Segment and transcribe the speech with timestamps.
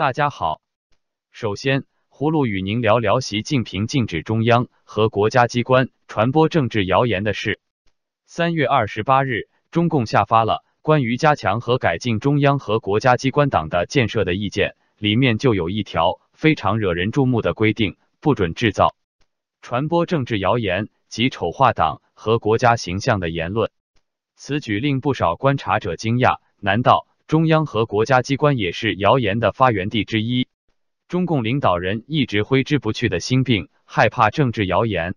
[0.00, 0.62] 大家好，
[1.30, 7.60] 首先，葫芦与您聊聊习近平禁止中央和国家机关传播政治谣言的事。
[8.24, 18.94] 三月二十八日，中共下发了关于加强和改进中央和国家机关党的建设的意见，里面就有一条非常惹人注目的规定：不准制造、
[19.60, 23.70] 传播政治谣言及丑化党和国家形象的言论。
[24.34, 27.06] 此举令不少观察者惊讶，难道？
[27.30, 30.48] 中央和国家机关也是谣言的发源地之一。
[31.06, 35.14] 中共领导人一直挥之不去的心病，害怕政治谣言。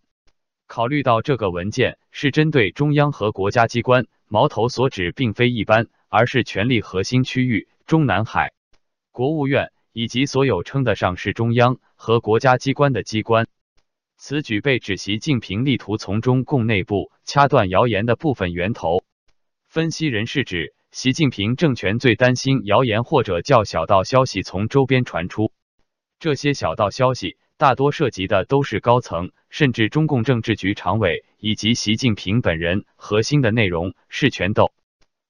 [0.68, 8.54] 考虑到这个文件是针对中央和国家机关，矛头所指并非一般，而是权力核心区域中南海、
[9.12, 13.48] 国务院以及所有称得上是中央和国家机关的机关。
[14.18, 19.04] 此举被指习近平力图从中共内部掐断谣言的部分源头。
[19.68, 20.76] 分析人士指。
[20.94, 25.52] 习近平政权最担心谣言或者叫小道消息从周边传出，
[26.20, 34.72] 这些小道消息大多涉及的都是高层，甚至中共政治局常委以及习近平本人核心的内容是权斗。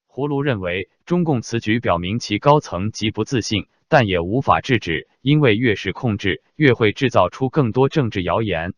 [0.06, 8.73] 胡卢认为，中共此举表明其高层极不自信，但也无法制止，因为越是控制，越会制造出更多政治谣言。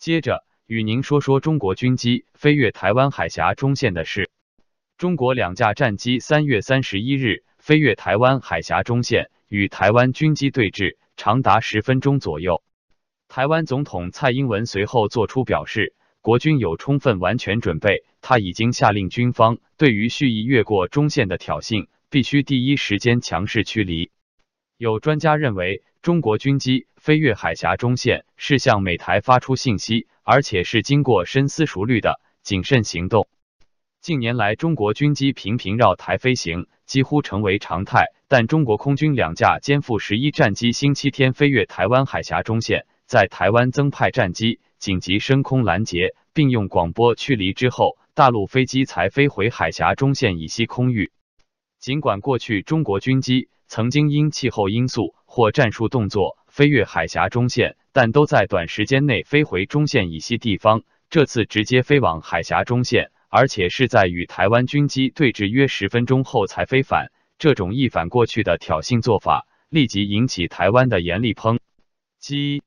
[0.00, 4.28] 接着与您说说中国军机飞越台湾海峡中线的事。
[4.98, 12.64] 中国两架战机三月三十一日飞越台湾海峡中线，与台湾军机对峙，长达十分钟左右。
[13.28, 24.10] 台湾总统蔡英文随后作出表示，国军有充分完全准备，他已经下令军方对于蓄意越过中线的挑衅，必须第一时间强势驱离。
[24.78, 33.28] 有专家认为，中国军机飞越海峡中线是向美台发出信息，而且是经过深思熟虑的谨慎行动。
[34.08, 38.06] 近年来，中国军机频频绕台飞行，几乎成为常态。
[38.26, 51.12] 但中国空军两架歼负十一战机星期天飞越台湾海峡中线，在台湾增派战机紧急升空拦截，并用广播驱离之后，大陆飞机才飞回海峡中线以西空域。
[51.78, 60.80] 尽管过去中国军机曾经因气候因素或战术动作飞越海峡中线，但都在短时间内飞回中线以西地方。
[61.10, 63.10] 这次直接飞往海峡中线。
[63.28, 71.58] 而且是在与台湾军机对峙约十分钟后才飞返，这种一反过去的挑衅做法，立即引起台湾的严厉抨
[72.18, 72.62] 击。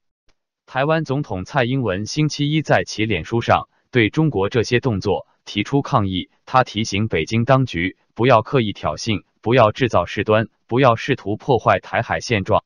[0.65, 12.63] 台湾总统蔡英文星期一在其脸书上对中国这些动作提出抗议，他提醒北京当局不要刻意挑衅，不要制造事端，不要试图破坏台海现状。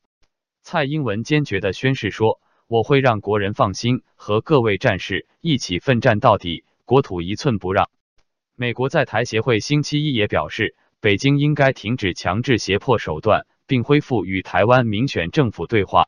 [0.62, 7.90] 蔡英文坚决的宣誓说：“我会让国人放心，和各位战士一起奋战到底。”国土一寸不让。
[8.56, 16.08] 美国在台协会星期一也表示，北京应该停止强制胁迫手段，并恢复与台湾民选政府对话。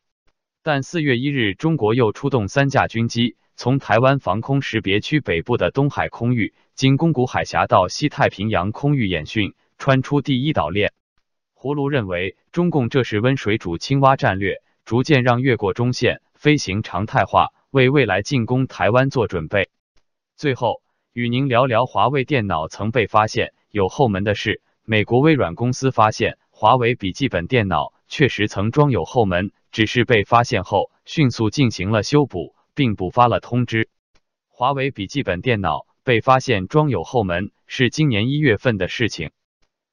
[0.62, 10.94] 但四月一日，中国又出动三架军机，从台湾防空识别区北部的东海空域，经宫古海峡到西太平洋空域演训，穿出第一岛链。
[11.54, 19.70] 胡卢认为，中共这是温水煮青蛙战略，逐渐让越过中线飞行常态化，为未来进攻台湾做准备。
[20.38, 20.84] 最后
[21.14, 24.62] 与您聊聊华为电脑曾被发现有后门的事。
[24.86, 33.90] 美国微软公司发现华为笔记本电脑确实曾装有后门，只是被发现后迅速进行了修补，并补发了通知。
[34.48, 39.32] 华为笔记本电脑被发现装有后门是今年一月份的事情。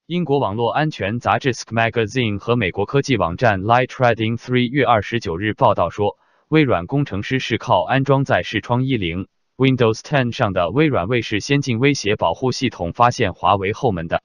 [0.05, 6.19] 英国网络安全杂志 Sk Magazine 和美国科技网站 Light Trading Three 月二十九日报道说，
[6.49, 9.27] 微软工程师是靠安装在视窗一零。
[9.57, 14.25] Windows 10上的微软卫士先进威胁保护系统发现华为后门的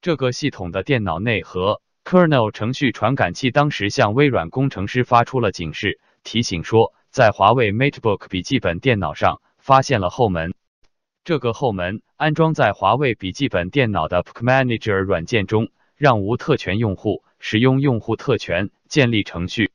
[0.00, 10.54] 这个系统的电脑内核 kernel 程序传感器当时向微软工程师发出了警示，提醒说在华为 MateBook 笔记本电脑上发现了后门。
[11.24, 19.72] 这个后门安装在华为笔记本电脑的 Book Manager 软件中，让无特权用户使用用户特权建立程序。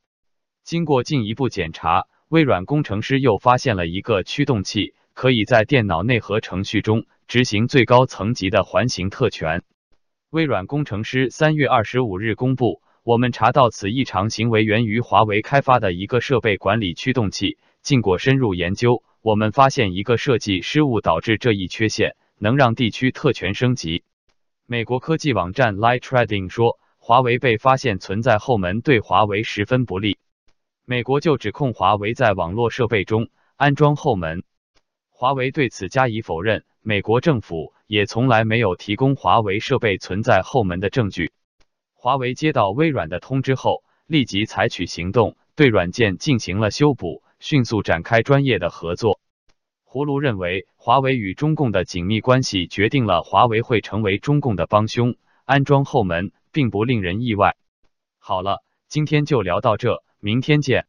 [0.64, 2.06] 经过进一步检查。
[2.28, 9.62] 微软工程师又发现了一个驱动器，可以在电脑内核程序中执行最高层级的环形特权。
[10.28, 17.56] 微软工程师三月二十五日公布，我们查到此异常行为源于华为开发的一个设备管理驱动器。
[17.80, 24.02] 经过深入研究，我们发现一个设计失误导致这一缺陷，能让地区特权升级。
[24.66, 30.18] 美国科技网站 Light Trading 说，华为被发现存在后门，对华为十分不利。
[30.90, 34.42] 美国就指控华为在网络设备中安装后门，
[35.10, 36.64] 华为对此加以否认。
[36.80, 41.30] 美国政府也从来没有提供华为设备存在后门的证据。
[41.92, 49.20] 华为接到微软的通知后，立即采取行动，对软件进行了修补，迅速展开专业的合作。
[49.84, 57.56] 胡卢认为，华为与中共的紧密关系决定了华为会成为中共的帮凶，安装后门并不令人意外。
[58.18, 60.86] 好了，今天就聊到这，明天见。